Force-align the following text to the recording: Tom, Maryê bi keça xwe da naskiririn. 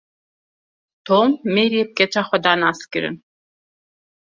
Tom, 1.05 1.29
Maryê 1.53 1.83
bi 1.87 1.93
keça 1.97 2.21
xwe 2.27 2.37
da 2.43 2.53
naskiririn. 2.61 3.17